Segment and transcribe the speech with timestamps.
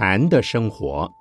[0.00, 1.12] 禅的生活，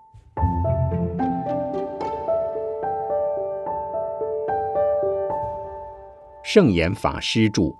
[6.44, 7.76] 圣严法师著。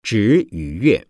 [0.00, 1.04] 止与悦。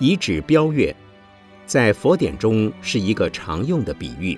[0.00, 0.96] 以指标月，
[1.66, 4.36] 在佛典中是一个常用的比喻。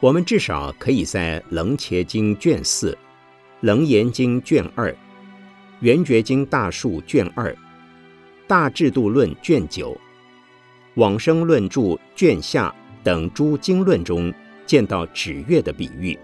[0.00, 2.92] 我们至少可以在《楞伽经》卷四、
[3.60, 4.92] 《楞严经》卷二、
[5.80, 7.50] 《圆觉经大述》卷二、
[8.46, 9.92] 《大制度论》卷九、
[10.96, 11.80] 《往生论著》
[12.14, 14.30] 卷下等诸经论中
[14.66, 16.18] 见到指月的比喻。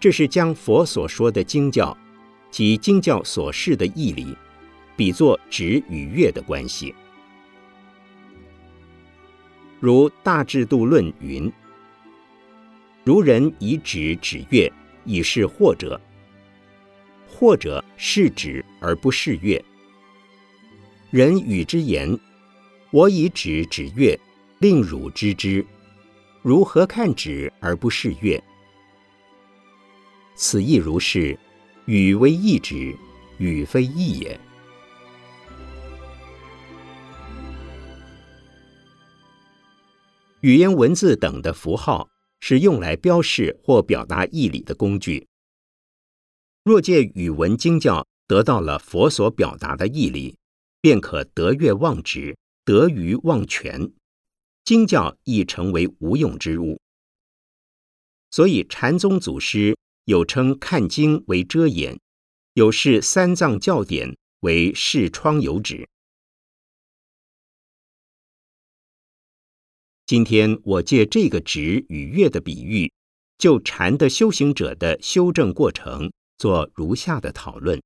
[0.00, 1.96] 这是将佛所说的经教
[2.50, 4.36] 及经教所示的义理。
[4.96, 6.94] 比作指与月的关系，
[9.80, 11.50] 如《大制度论》云
[13.04, 14.70] ：“如人以指指月，
[15.04, 16.00] 以是或者。
[17.26, 19.60] 或者是指而不是月。
[21.10, 22.16] 人与之言：
[22.90, 24.16] 我以指指月，
[24.60, 25.64] 令汝知之。
[26.42, 28.40] 如何看指而不是月？
[30.36, 31.36] 此亦如是。
[31.86, 32.96] 语为意指，
[33.38, 34.38] 语非意也。”
[40.42, 45.28] 语言文字等的符号是用来标示或表达义理的工具。
[46.64, 50.36] 若借语文经教得到了佛所表达的义理，
[50.80, 53.92] 便可得月忘止，得鱼忘全，
[54.64, 56.80] 经教亦成为无用之物。
[58.32, 59.76] 所以禅宗祖师
[60.06, 62.00] 有称看经为遮眼，
[62.54, 65.88] 有视三藏教典为视窗有纸。
[70.12, 72.92] 今天我借这个指与月的比喻，
[73.38, 77.82] 就禅的修行者的修正过程做如下的讨论：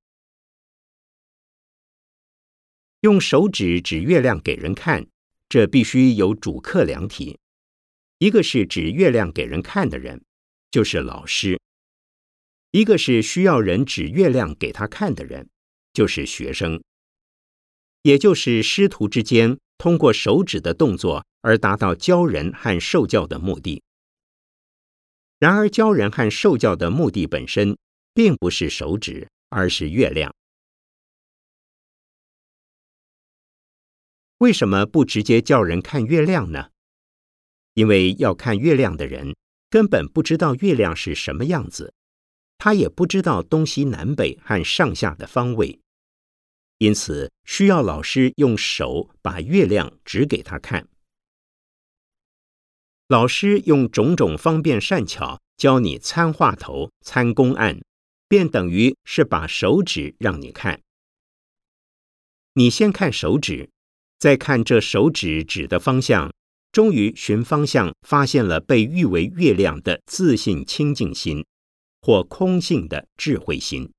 [2.99, 5.07] 用手指指月亮给人看，
[5.47, 7.39] 这必须有主客两体，
[8.17, 10.21] 一个是指月亮给人看的人，
[10.69, 11.57] 就是老师；
[12.71, 15.47] 一个是需要人指月亮给他看的人，
[15.93, 16.83] 就是学生，
[18.01, 21.25] 也就是师徒之间通过手指的动作。
[21.41, 23.81] 而达到教人和受教的目的。
[25.39, 27.77] 然而，教人和受教的目的本身
[28.13, 30.35] 并不是手指，而是月亮。
[34.39, 36.71] 为什么不直接叫人看月亮呢？
[37.75, 39.33] 因为要看月亮的人
[39.69, 41.93] 根本不知道月亮是什么样子，
[42.57, 45.79] 他也不知道东西南北和上下的方位，
[46.79, 50.87] 因此需要老师用手把月亮指给他看。
[53.07, 57.81] 老师用种种方便善巧教你参话头、参公案，
[58.27, 60.81] 便等于是把手指让你看。
[62.53, 63.69] 你先看手指，
[64.19, 66.33] 再看这手指指的方向，
[66.71, 71.45] 终于寻方向发现了被誉为月亮的自信清净心，
[72.01, 73.91] 或空性的智慧心。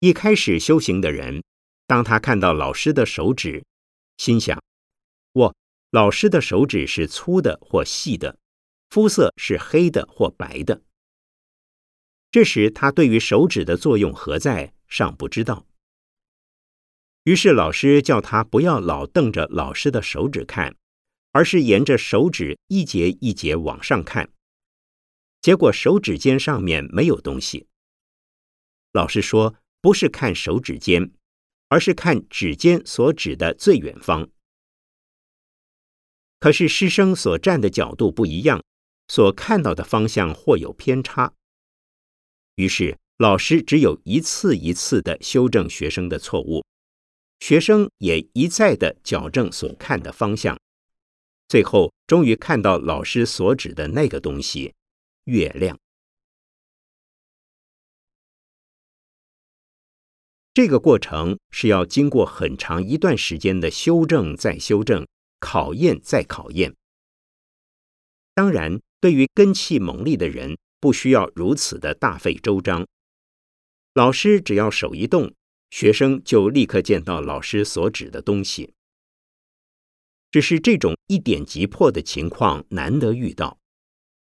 [0.00, 1.42] 一开始修行的人。
[1.86, 3.64] 当他看到老师的手指，
[4.18, 4.60] 心想
[5.32, 5.54] ：“我，
[5.90, 8.38] 老师的手指是粗的或细的，
[8.90, 10.82] 肤色是黑的或白的。”
[12.32, 15.66] 这时，他对于手指的作用何在尚不知道。
[17.22, 20.76] 于是，老师叫他不要老瞪着老师的手指看，
[21.32, 24.30] 而是沿着手指一节一节往上看。
[25.40, 27.68] 结果，手指尖上面没有东西。
[28.92, 29.54] 老师说
[29.86, 31.12] ：“不是看手指尖。”
[31.68, 34.30] 而是看指尖所指的最远方。
[36.38, 38.62] 可是师生所站的角度不一样，
[39.08, 41.32] 所看到的方向或有偏差。
[42.54, 46.64] 于是老师只有一次一次的修正学生的错误，
[47.40, 50.56] 学生也一再的矫正所看的方向，
[51.48, 54.72] 最后终于看到老师所指的那个东西——
[55.26, 55.76] 月亮。
[60.56, 65.06] 这个过程是要经过很长一段时间的修正再修正、
[65.38, 66.74] 考验再考验。
[68.32, 72.86] 当然，对于根气猛烈的人，不需要如此的大费周章。
[73.92, 75.34] 老师只要手一动，
[75.68, 78.72] 学生就立刻见到老师所指的东西。
[80.30, 83.58] 只是这种一点即破的情况难得遇到，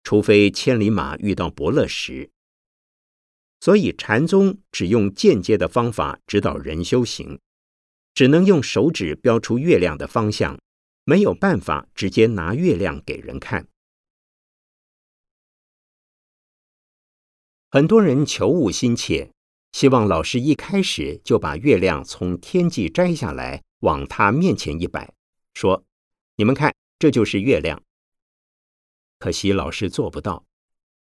[0.05, 2.31] 除非千里马遇到伯乐时。
[3.61, 7.39] 所以禅宗只用间接的方法指导人修行，
[8.15, 10.59] 只能用手指标出月亮的方向，
[11.05, 13.69] 没有办法直接拿月亮给人看。
[17.71, 19.31] 很多人求悟心切，
[19.73, 25.15] 希望老师一开始就把月亮从天际摘下来，往他面前一摆，
[25.55, 25.85] 说
[26.37, 27.81] ：“你们看，这就是月亮。”
[29.21, 30.47] 可惜老师做不到，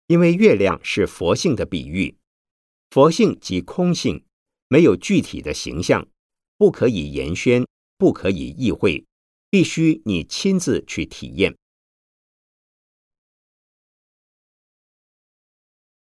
[0.07, 2.18] 因为月亮是佛性的比喻。
[2.91, 4.25] 佛性即空性，
[4.69, 6.09] 没有具体的形象，
[6.57, 7.67] 不可以言宣，
[7.99, 9.05] 不可以意会，
[9.51, 11.57] 必须你亲自去体验。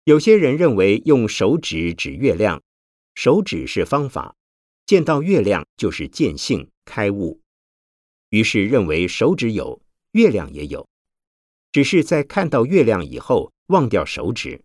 [0.06, 2.64] 有些人认为用手指指月亮，
[3.14, 4.36] 手指是方法，
[4.88, 7.40] 见到月亮就是见性开悟，
[8.30, 9.80] 于是认为手指有，
[10.14, 10.90] 月亮也有，
[11.72, 14.64] 只是在看到月亮以后忘掉手指，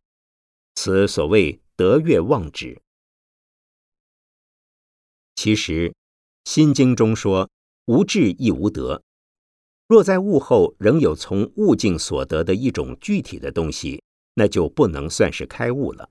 [0.74, 1.60] 此所谓。
[1.76, 2.80] 得月忘指，
[5.34, 5.90] 其实
[6.50, 7.50] 《心经》中说
[7.84, 9.02] ：“无智亦无得。”
[9.86, 14.02] 若在悟后仍有从悟境所得的一种具体的东西，
[14.34, 16.08] 那就不能算是开悟了。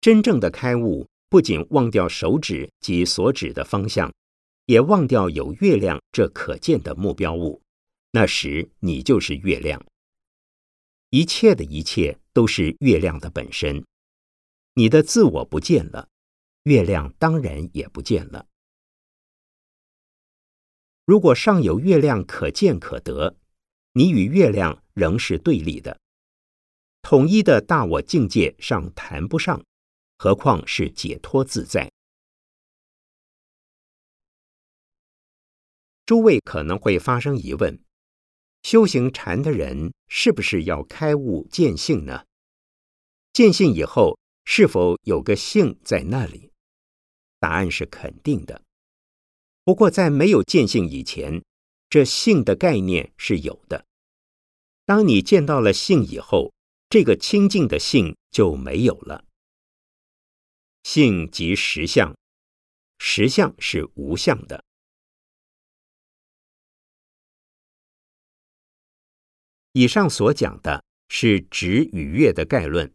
[0.00, 4.14] 真正的开悟，不仅忘掉手指及所指的方向，
[4.66, 7.60] 也忘掉有月亮这可见的目标物。
[8.12, 9.84] 那时，你就是月亮。
[11.10, 13.86] 一切的一切都是月亮的本身，
[14.74, 16.10] 你的自我不见了，
[16.64, 18.48] 月亮当然也不见了。
[21.04, 23.36] 如果尚有月亮可见可得，
[23.92, 26.00] 你与月亮仍是对立的，
[27.02, 29.64] 统一的大我境界尚谈不上，
[30.18, 31.92] 何况是解脱自在？
[36.04, 37.83] 诸位可能会发生疑问。
[38.64, 42.24] 修行禅的人是不是要开悟见性呢？
[43.34, 46.50] 见性以后，是否有个性在那里？
[47.38, 48.62] 答案是肯定的。
[49.64, 51.44] 不过，在没有见性以前，
[51.90, 53.84] 这性的概念是有的。
[54.86, 56.54] 当你见到了性以后，
[56.88, 59.26] 这个清净的性就没有了。
[60.84, 62.16] 性即实相，
[62.98, 64.64] 实相是无相的。
[69.76, 72.94] 以上所讲的是指与月的概论，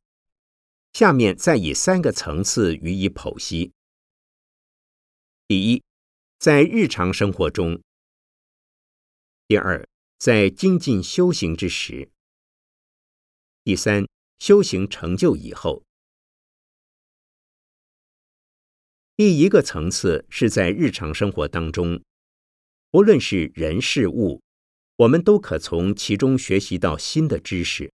[0.93, 3.73] 下面再以三个层次予以剖析。
[5.45, 5.83] 第一，
[6.37, 7.81] 在日常生活中；
[9.45, 9.85] 第二，
[10.17, 12.07] 在精进修行之时；
[13.65, 15.83] 第三，修行成就以后。
[19.17, 22.01] 第一个层次是在日常生活当中，
[22.89, 24.41] 不论是人事物。
[24.99, 27.89] 我们都可从其中学习到新的知识。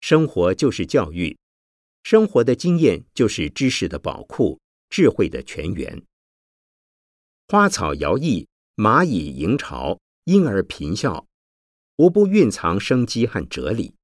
[0.00, 1.36] 生活就是教育，
[2.04, 6.04] 生活的经验就是知识的宝库、智慧的泉源。
[7.48, 8.46] 花草摇曳，
[8.76, 11.26] 蚂蚁迎巢，婴儿颦笑，
[11.96, 13.96] 无不蕴藏生机和哲理。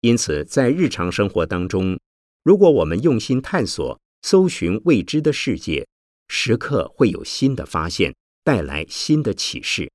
[0.00, 2.00] 因此，在日常生活当中，
[2.42, 5.86] 如果我们用心探索、搜寻未知的世界，
[6.26, 9.88] 时刻会有新的发现，带来新的启示。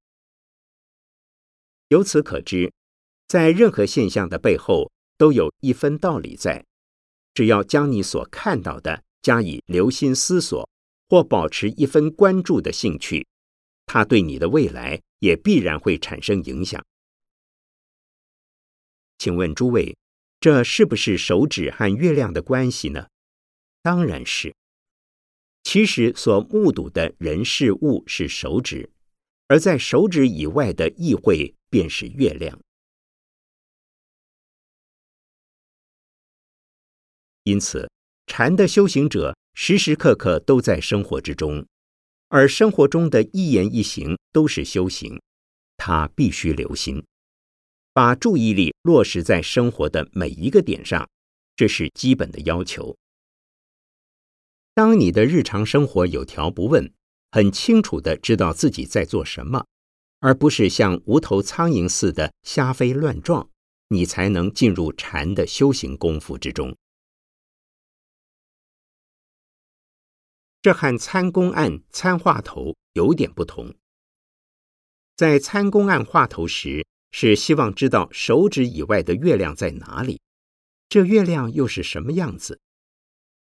[1.89, 2.71] 由此可知，
[3.27, 6.65] 在任何现象的背后都有一分道理在。
[7.33, 10.67] 只要将你所看到的加以留心思索，
[11.07, 13.25] 或保持一分关注的兴趣，
[13.85, 16.83] 它对你的未来也必然会产生影响。
[19.17, 19.95] 请问诸位，
[20.39, 23.07] 这是不是手指和月亮的关系呢？
[23.81, 24.53] 当然是。
[25.63, 28.89] 其实所目睹的人事物是手指，
[29.47, 31.53] 而在手指以外的意会。
[31.69, 32.59] 便是月亮。
[37.43, 37.89] 因此，
[38.25, 41.65] 禅的修行者时时刻刻都在生活之中，
[42.27, 45.21] 而生活中的一言一行都是修行。
[45.77, 47.05] 他必须留心，
[47.93, 51.07] 把注意力落实在生活的每一个点上，
[51.55, 52.97] 这是基本的要求。
[54.73, 56.91] 当你的日常生活有条不紊，
[57.31, 59.65] 很清楚的知道自己在做什么。
[60.19, 63.49] 而不是像无头苍蝇似的瞎飞乱撞，
[63.89, 66.75] 你才能进入禅的修行功夫之中。
[70.61, 73.73] 这和参公案参话头有点不同。
[75.15, 80.19] 在参公案话头时，是希望知道手指以外的月亮在哪里，
[80.89, 82.59] 这月亮又是什么样子？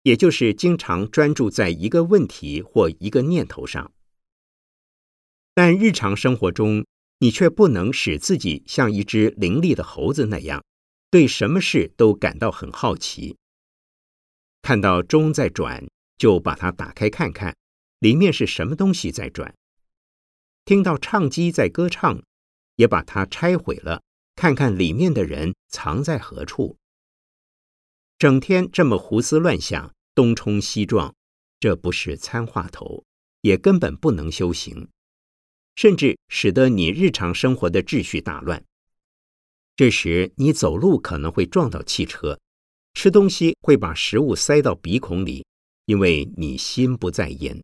[0.03, 3.91] 也就是经常专注在一个问题或一个念头上。
[5.55, 6.85] 但日常生活中，
[7.19, 10.63] 你却不能使自己像一只伶俐的猴子那样，
[11.09, 13.37] 对什么事都感到很好奇。
[14.61, 17.55] 看到钟在转，就把它打开看看，
[17.99, 19.55] 里面是什么东西在转。
[20.65, 22.21] 听到唱机在歌唱，
[22.75, 24.03] 也把它拆毁了，
[24.35, 26.75] 看看里面的人藏在何处。
[28.19, 31.15] 整天这么胡思乱想，东冲西撞，
[31.61, 33.05] 这不是参话头，
[33.39, 34.89] 也根本不能修行，
[35.75, 38.63] 甚至使得你日常生活的秩序大乱。
[39.75, 42.39] 这时你走路可能会撞到汽车，
[42.93, 45.45] 吃东西会把食物塞到鼻孔里，
[45.85, 47.61] 因为你心不在焉。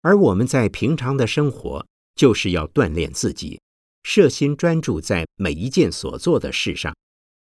[0.00, 3.60] 而我们在平常的生活，就是要锻炼自己，
[4.02, 6.96] 摄心专注在每一件所做的事上，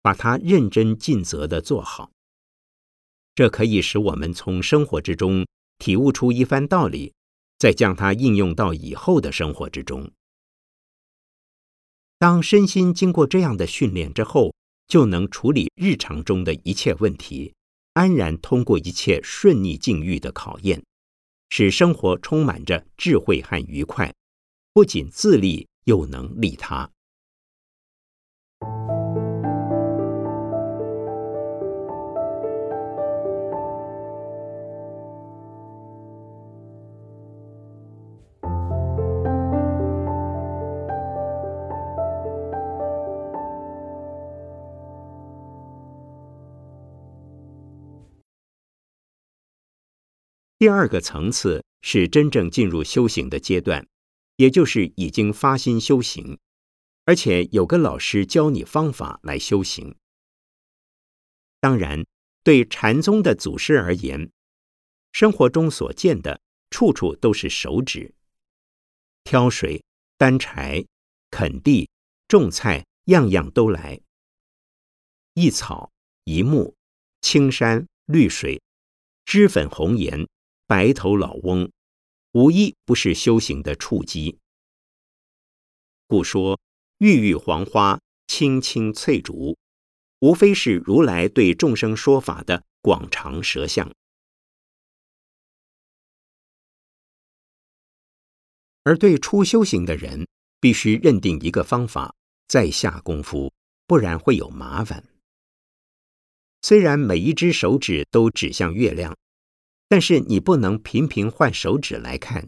[0.01, 2.09] 把它认真尽责的做好。
[3.35, 5.45] 这可以使我们从生活之中
[5.79, 7.13] 体悟出一番道理，
[7.57, 10.11] 再将它应用到以后的生活之中。
[12.19, 14.53] 当身心经过这样的训练之后，
[14.87, 17.53] 就能处理日常中的一切问题，
[17.93, 20.83] 安然通过一切顺逆境遇的考验。
[21.49, 24.13] 使生活充满着智慧和愉快，
[24.71, 26.91] 不仅自立，又能利他。
[50.59, 53.87] 第二个层次是真正进入修行的阶段，
[54.35, 56.37] 也就是已经发心修行，
[57.05, 59.95] 而且有个老师教你方法来修行。
[61.61, 62.05] 当然，
[62.43, 64.29] 对禅宗的祖师而言，
[65.13, 68.13] 生活中所见的处处都是手指，
[69.23, 69.81] 挑水、
[70.17, 70.85] 担柴、
[71.31, 71.89] 垦地、
[72.27, 74.01] 种菜，样样都来。
[75.35, 75.89] 一草
[76.25, 76.75] 一木，
[77.21, 78.61] 青山绿水，
[79.23, 80.27] 脂粉红颜。
[80.69, 81.71] 白头老翁，
[82.33, 84.37] 无一不是修行的触机。
[86.05, 86.61] 故说
[86.99, 89.57] 郁郁黄花，青青翠竹，
[90.19, 93.91] 无非是如来对众生说法的广长舌相。
[98.83, 100.27] 而对初修行的人，
[100.59, 102.13] 必须认定一个方法，
[102.47, 103.51] 再下功夫，
[103.87, 105.03] 不然会有麻烦。
[106.61, 109.17] 虽然每一只手指都指向月亮。
[109.89, 112.47] 但是你不能频频换手指来看。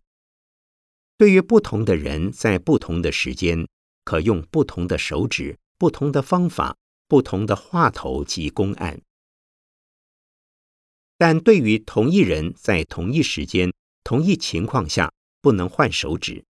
[1.17, 3.67] 对于不同的人，在不同的时间，
[4.05, 9.01] 可用不同的手指、不同的方法、不同的话头及公案。
[11.17, 16.45] 但对于同一人，在同一时间、同一情况下，不能换手指，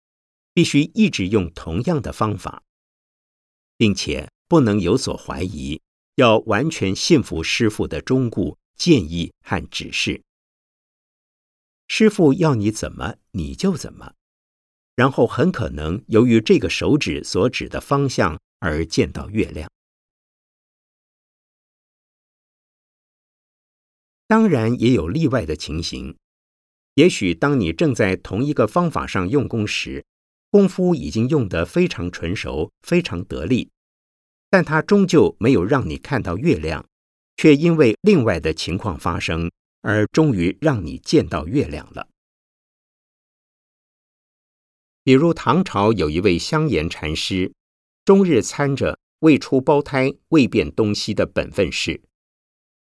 [0.54, 2.62] 必须一直用同样的方法，
[3.76, 5.80] 并且不能有所怀疑，
[6.14, 10.22] 要完全信服师傅的忠固建议和指示。
[11.88, 14.12] 师傅要你怎么，你就怎么，
[14.94, 19.70] 然后很可能由于这个手指所指的方向而见到月亮。
[24.26, 26.16] 当然也有例外的情形，
[26.94, 30.04] 也许当你正在同一个方法上用功时，
[30.50, 33.70] 功夫已经用得非常纯熟、非常得力，
[34.50, 36.84] 但它终究没有让你看到月亮，
[37.36, 39.48] 却因为另外的情况发生。
[39.88, 42.08] 而终于让你见到月亮了。
[45.04, 47.54] 比如唐朝有一位香严禅师，
[48.04, 52.02] 终日参着未出胞胎、未变东西的本分事，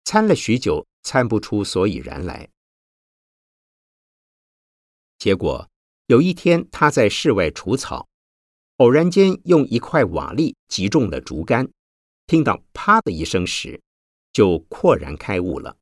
[0.04, 2.48] 参了许久，参不出所以然来。
[5.18, 5.68] 结果
[6.06, 8.08] 有一天，他在室外除草，
[8.76, 11.70] 偶然间用一块瓦砾击中了竹竿，
[12.26, 13.82] 听到“啪”的一声时，
[14.32, 15.77] 就豁然开悟了。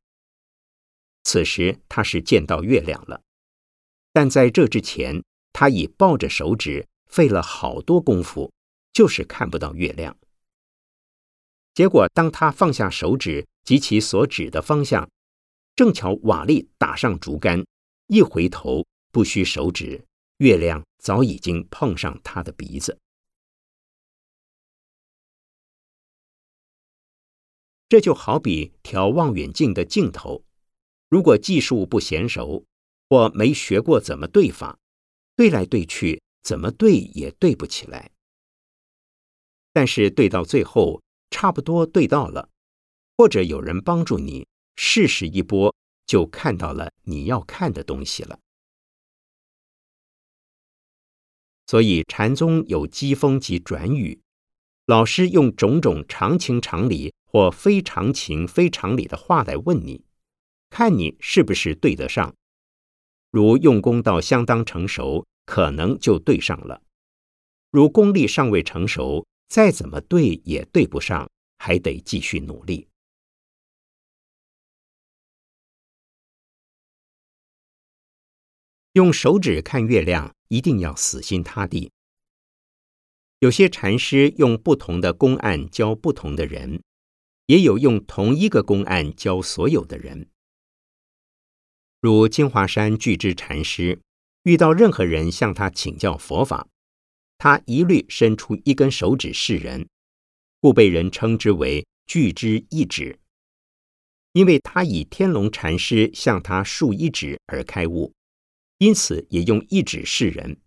[1.27, 3.21] 此时他是见到月亮了，
[4.13, 8.49] 但在这之前，他已抱着手指费了好多功夫，
[8.93, 10.15] 就是看不到月亮。
[11.73, 15.11] 结果，当他放下手指及其所指的方向，
[15.75, 17.65] 正巧瓦砾打上竹竿，
[18.07, 20.05] 一回头，不需手指，
[20.37, 22.97] 月亮早已经碰上他的鼻子。
[27.89, 30.46] 这就好比调望远镜的镜头。
[31.09, 32.65] 如果技术不娴熟，
[33.09, 34.77] 或没学过怎么对法，
[35.35, 38.11] 对来对去，怎么对也对不起来。
[39.71, 42.49] 但是对到最后差不多对到了，
[43.15, 45.73] 或者有人帮助你试试一波，
[46.05, 48.39] 就看到了你要看的东西了。
[51.67, 54.21] 所以禅宗有机锋及转语，
[54.85, 60.03] 老师用种种常情常理或非常情非常理的话来问你，
[60.77, 62.35] 看你是不是对得上。
[63.31, 66.83] 如用功到相当成熟，可能就对上了；
[67.71, 72.87] 如功力尚未成熟，再怎么对也对不上，还得继续努力。
[78.93, 81.91] 用手指看月亮，一定要死心塌地。
[83.39, 86.83] 有些禅师用不同的公案教不同的人，
[87.47, 90.29] 也有用同一个公案教所有的人。
[91.99, 93.99] 如金华山巨之禅师，
[94.43, 96.67] 遇到任何人向他请教佛法，
[97.39, 99.87] 他一律伸出一根手指示人，
[100.61, 103.19] 故被人称之为巨之一指。
[104.33, 108.13] 因为他以天龙禅师向他竖一指而开悟。
[108.77, 110.61] 因此，也用一指示人。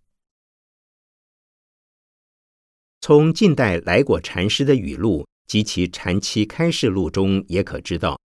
[2.99, 8.19] 从近代来果禅师的语录及其禅期开示录中，也可知道，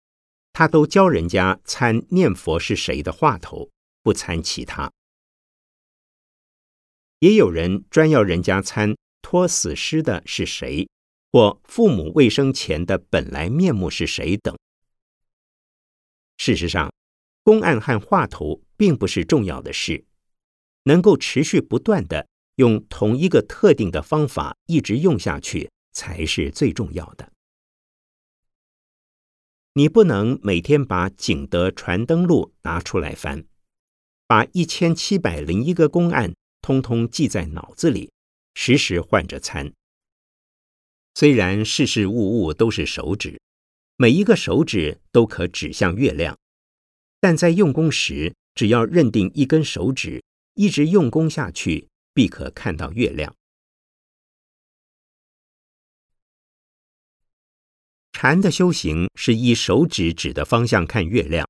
[0.57, 3.69] 他都教人家参念佛是谁的话头，
[4.01, 4.91] 不参其他。
[7.19, 10.89] 也有人专要人家参托死尸的是谁，
[11.31, 14.57] 或父母未生前的本来面目是谁等。
[16.37, 16.91] 事实上，
[17.43, 18.63] 公案和话头。
[18.75, 20.05] 并不是重要的事，
[20.83, 27.31] 能够持续不断的用同一个特定的方法一直用下去，才是最重要的。
[29.77, 33.45] 你不能每天把《景德传灯录》拿出来翻，
[34.25, 38.09] 把一千七百零一个公案通通记在脑子里，
[38.55, 39.71] 时时换着参。
[41.13, 43.39] 虽然事事物物都是手指，
[43.97, 46.35] 每一个手指都可指向月亮，
[47.19, 48.33] 但在用功时。
[48.55, 50.23] 只要认定一根手指，
[50.55, 53.35] 一直用功下去，必可看到月亮。
[58.19, 61.47] 禅的修行是依手指指的方向看月亮，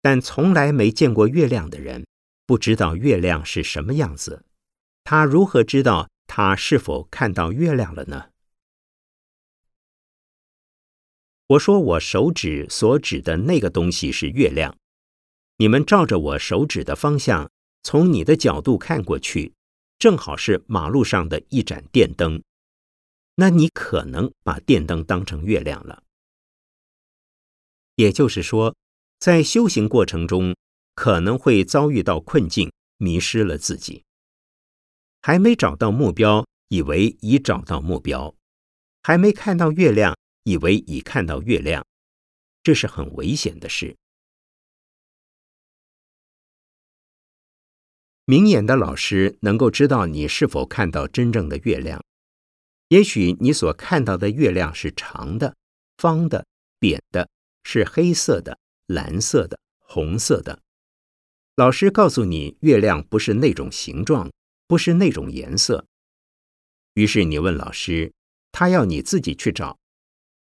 [0.00, 2.06] 但从来没见过月亮的人，
[2.46, 4.44] 不知道月亮是什么样子。
[5.02, 8.26] 他如何知道他是否看到月亮了呢？
[11.48, 14.76] 我说我手指所指的那个东西是月亮。
[15.56, 17.50] 你们照着我手指的方向，
[17.82, 19.54] 从你的角度看过去，
[19.98, 22.40] 正好是马路上的一盏电灯。
[23.40, 26.02] 那你可能把电灯当成月亮了。
[27.94, 28.76] 也就是说，
[29.18, 30.54] 在修行过程中，
[30.94, 34.04] 可能会遭遇到困境，迷失了自己，
[35.22, 38.34] 还没找到目标，以为已找到目标；
[39.02, 41.86] 还没看到月亮，以为已看到月亮，
[42.62, 43.96] 这是很危险的事。
[48.26, 52.04] 明眼的老师能够知道你是否看到真正的月亮。
[52.90, 55.54] 也许你所看到的月亮是长的、
[55.96, 56.44] 方的、
[56.80, 57.28] 扁的，
[57.62, 60.60] 是黑色的、蓝色的、红色的。
[61.54, 64.28] 老师告诉你，月亮不是那种形状，
[64.66, 65.86] 不是那种颜色。
[66.94, 68.12] 于是你问老师，
[68.50, 69.78] 他要你自己去找。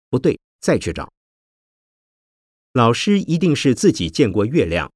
[0.10, 1.10] 不对，再去找。
[2.74, 4.92] 老师一定是自己见过月亮。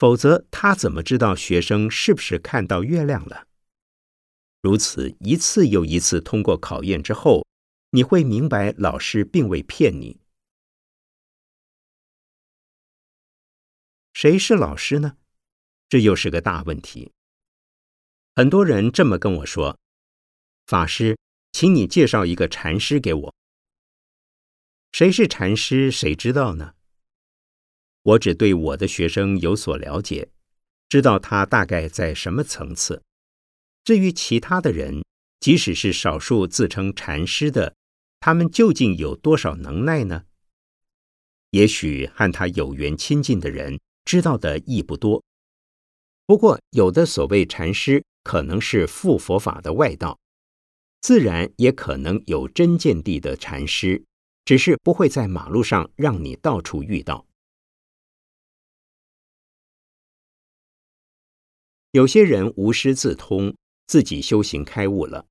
[0.00, 3.46] 否则，他怎么知道学生是不是看到月亮了？
[4.62, 7.44] 如此一次又一次通过考验之后，
[7.90, 10.20] 你会明白老师并未骗你。
[14.12, 15.16] 谁是老师呢？
[15.88, 17.12] 这又是个大问题。
[18.36, 19.78] 很多人这么跟我说
[20.66, 21.18] ：“法师，
[21.50, 23.34] 请你介绍一个禅师给我。”
[24.92, 25.90] 谁是禅师？
[25.90, 26.74] 谁知道呢？
[28.02, 30.30] 我只对我的学生有所了解，
[30.88, 33.02] 知道他大概在什么层次。
[33.84, 35.04] 至于其他的人，
[35.40, 37.74] 即使是少数自称禅师的，
[38.20, 40.24] 他们究竟有多少能耐呢？
[41.50, 45.22] 也许和他有缘亲近的人知道的亦不多。
[46.24, 50.18] 不过，有的所谓禅师可能是附佛法的外道，
[51.00, 54.04] 自然也可能有真见地的禅师，
[54.44, 57.26] 只是不会在马路上让你到处遇到。
[61.90, 63.54] 有些人无师自通，
[63.86, 65.26] 自己修行开悟了，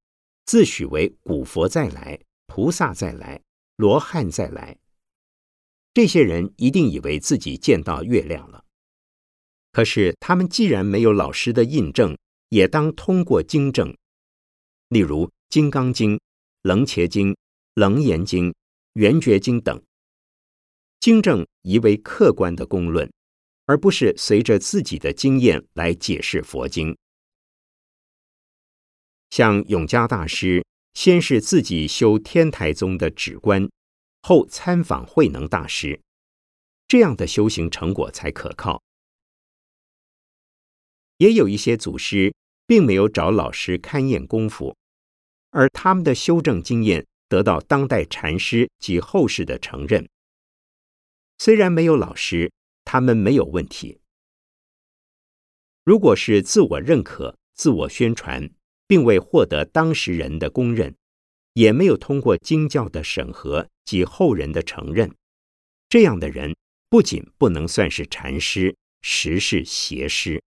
[0.46, 3.42] 自诩为古佛再来、菩萨再来、
[3.76, 4.78] 罗汉再来。
[5.94, 8.64] 这些人一定以为自己见到月亮了。
[9.72, 12.18] 可是他们既然没有老师的印证，
[12.50, 13.96] 也当通过经证，
[14.90, 16.16] 例如《金刚经》
[16.62, 17.36] 楞伽经、
[17.76, 18.54] 楞严经、
[18.94, 19.82] 圆觉经等。
[21.00, 23.12] 经证宜为客观的公论，
[23.66, 26.96] 而不是随着自己的经验来解释佛经。
[29.32, 33.70] 像永嘉大师，先是自己修天台宗的止观，
[34.22, 36.02] 后参访慧能大师，
[36.86, 38.84] 这样的修行成果才可靠。
[41.16, 42.36] 也有一些祖师
[42.68, 44.76] 并没有找老师勘验功夫，
[45.52, 50.10] 而他们的修正经验得到当代禅师及后世的承认。
[51.38, 52.52] 虽然没有老师，
[52.84, 54.02] 他们没有问题。
[55.86, 58.52] 如果是自我认可、自我宣传。
[58.92, 60.94] 并未获得当事人的公认，
[61.54, 65.16] 也没有通过经教的审核及后人的承认。
[65.88, 66.54] 这样的人
[66.90, 70.44] 不仅不能算是禅师，实是邪师。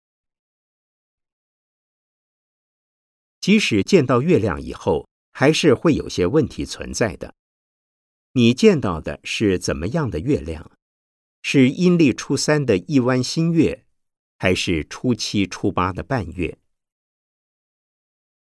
[3.40, 7.34] 即使见到月亮以后，还是会有些问题存在的。
[8.32, 10.70] 你见到的是怎么样的月亮？
[11.40, 13.86] 是阴历初三的一弯新月，
[14.36, 16.58] 还是初七、初八的半月？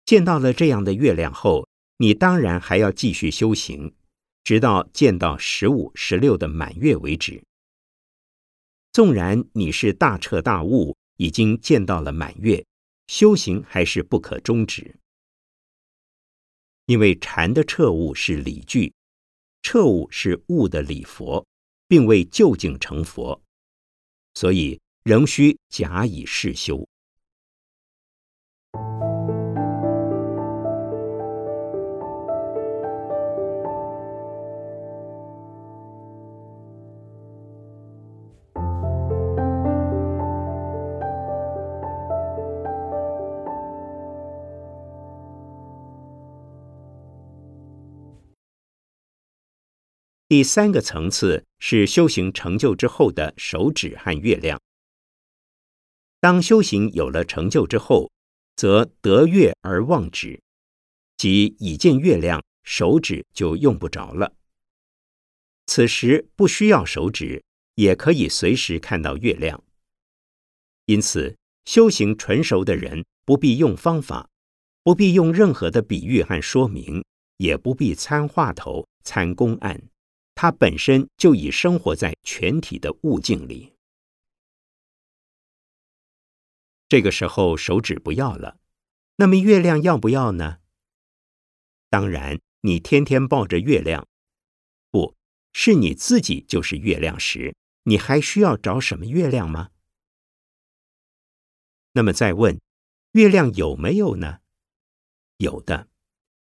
[0.07, 3.92] 见到了这样的月亮后，你当然还要继续修行，
[4.45, 7.42] 直到见到十五、十六的满月为止。
[8.92, 12.64] 纵然你是大彻大悟，已经见到了满月，
[13.09, 14.95] 修行还是不可终止。
[16.87, 18.95] 因为禅的彻悟是理具，
[19.62, 21.45] 彻悟是悟的理佛，
[21.88, 23.42] 并未究竟成佛，
[24.35, 26.87] 所以仍需假以试修。
[50.28, 54.60] 第三个层次是修行成就之后的手指和月亮。
[56.18, 58.10] 当修行有了成就之后，
[58.56, 60.40] 则得月而忘指，
[61.16, 64.32] 即已见月亮，手指就用不着了。
[65.66, 67.44] 此时不需要手指，
[67.76, 69.62] 也可以随时看到月亮。
[70.86, 71.36] 因此，
[71.66, 74.28] 修行纯熟的人不必用方法，
[74.82, 77.04] 不必用任何的比喻和说明，
[77.36, 79.80] 也不必参话头、参公案。
[80.37, 83.72] 它本身就已生活在全体的物境里。
[86.88, 88.59] 这个时候手指不要了，
[89.16, 90.59] 那么月亮要不要呢？
[91.88, 94.07] 当然，你天天抱着月亮，
[94.90, 95.16] 不
[95.55, 99.70] 是你自己就是月亮时，你还需要找什么月亮吗？
[101.92, 102.61] 那么再问，
[103.12, 104.40] 月亮有没有呢？
[105.38, 105.88] 有的，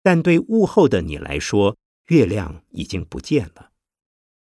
[0.02, 3.73] 但对物后的你来说，月亮已经不见了。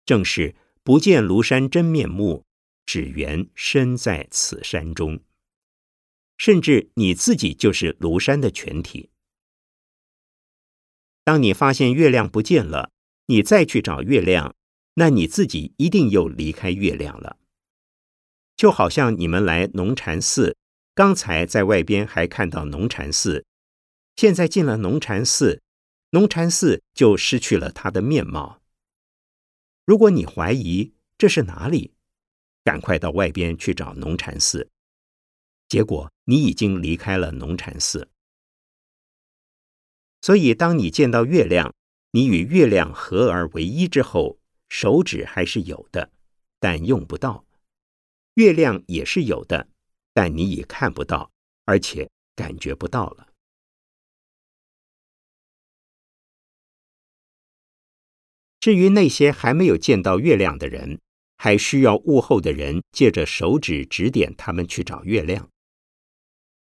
[0.06, 2.46] 正是不见庐山真面目，
[2.86, 5.20] 只缘身在此山中。
[6.38, 9.10] 甚至你自己就是庐山的全体。
[11.24, 12.92] 当你发现月亮不见了，
[13.28, 14.54] 你再去找月亮，
[14.96, 17.38] 那你自己一定又离开月亮了。
[18.56, 20.56] 就好像你们来农禅寺，
[20.94, 23.46] 刚才在外边还看到农禅寺，
[24.16, 25.62] 现在进了农禅寺，
[26.12, 28.62] 农禅寺就失去了它的面貌。
[29.86, 31.94] 如果你怀疑这是哪里，
[32.64, 34.70] 赶快到外边去找农禅寺。
[35.68, 38.10] 结果你已经离开了农禅寺。
[40.22, 41.74] 所以，当你见到月亮，
[42.12, 46.12] 你与月亮合而为一之后，手指还是有的，
[46.60, 47.46] 但用不到；
[48.34, 49.70] 月亮也是有的，
[50.14, 51.32] 但你已看不到，
[51.66, 53.28] 而且感觉不到了。
[58.66, 61.00] 至于那些还没有见到月亮的人，
[61.38, 65.48] 还需要悟后的人借着手指指点他们去找月亮。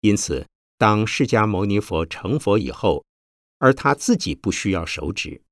[0.02, 3.04] 因此，当释迦牟尼佛成佛以后，
[3.58, 5.42] 而他自己不需要手指，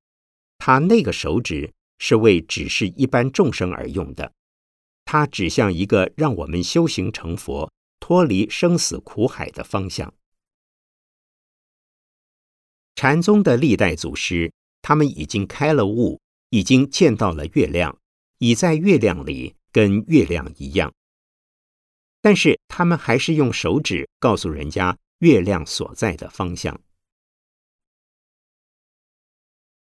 [0.57, 4.31] 他那个手指是为指示一般众生而用的，
[5.03, 10.13] 它指向一个让我们修行成佛、脱离生死苦海的方向。
[12.95, 16.21] 禅宗的历代祖师，他们已经开了悟。
[16.49, 17.99] 已经见到了月亮，
[18.37, 20.93] 已在月亮里跟月亮一样，
[22.21, 26.79] 但是他们还是用手指告诉人家月亮所在的方向。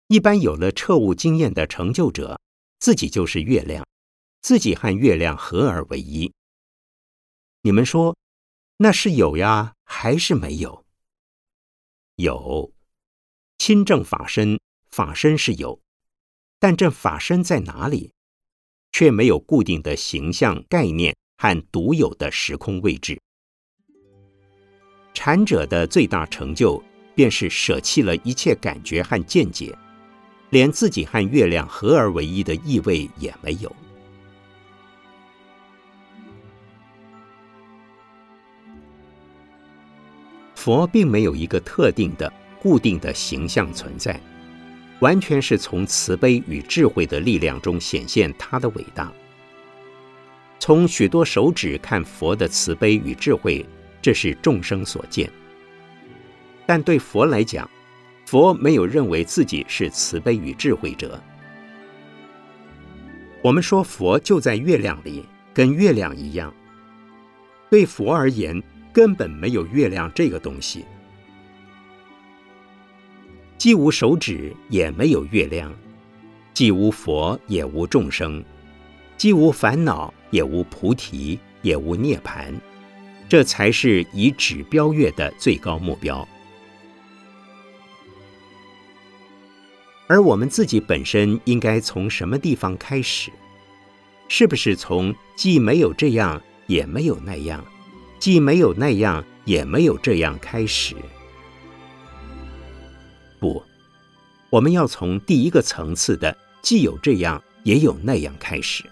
[0.08, 2.40] 一般有了彻悟经验的成就者，
[2.78, 3.86] 自己就是月亮，
[4.42, 6.32] 自己和月亮合而为一。
[7.62, 8.16] 你们说，
[8.78, 10.84] 那是有呀，还是没有？
[12.16, 12.72] 有，
[13.58, 14.58] 亲证法身，
[14.90, 15.80] 法身是有，
[16.60, 18.12] 但这法身在哪里，
[18.92, 23.18] 却没有固定的形象概念和独有的时空位置。
[25.14, 26.80] 禅者的最大成就，
[27.14, 29.76] 便是舍弃了一切感觉和见解，
[30.50, 33.74] 连自己和月亮合而为一的意味也没有。
[40.54, 44.20] 佛并没有一个特定的、固定的形象存在，
[45.00, 49.12] 完全是从慈悲与智慧的力量中显现他的伟大。
[50.58, 53.66] 从许多手指看佛的慈悲与智慧。
[54.02, 55.30] 这是众生所见，
[56.64, 57.68] 但对佛来讲，
[58.24, 61.22] 佛没有认为自己是慈悲与智慧者。
[63.42, 66.50] 我们说佛就在月亮里，跟月亮一样。
[67.68, 68.58] 对佛而言，
[68.90, 70.86] 根本没有月亮这个东西，
[73.60, 75.70] 既无手指，也没有月亮；
[76.54, 78.42] 既无佛，也无众生；
[79.18, 82.54] 既无烦恼，也无菩提，也无涅槃。
[83.28, 86.26] 这才是以指标月的最高目标，
[90.06, 93.30] 而我们自己本身应该从什么地方开始？
[94.26, 97.62] 是不是从既没有这样，也没有那样，
[98.18, 100.96] 既没有那样，也没有这样开始？
[103.40, 103.62] 不，
[104.50, 108.84] 我们要从第一个层次的既有这样，也有那样开始。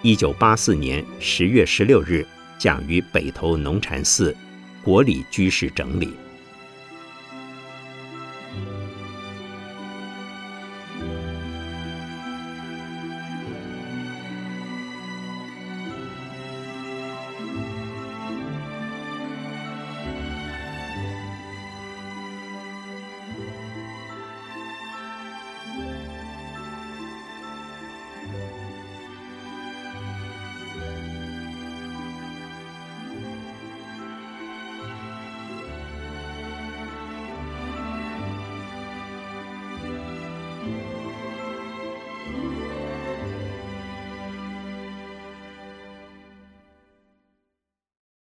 [0.00, 2.26] 一九八四年十月十六日，
[2.58, 4.34] 讲于北投农禅寺，
[4.82, 6.14] 国礼居士整理。